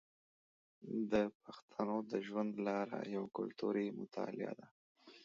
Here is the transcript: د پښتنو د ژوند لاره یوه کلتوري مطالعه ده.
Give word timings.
د 1.11 1.13
پښتنو 1.43 1.97
د 2.11 2.13
ژوند 2.27 2.51
لاره 2.67 2.99
یوه 3.15 3.29
کلتوري 3.37 3.87
مطالعه 3.99 4.53
ده. 4.59 4.67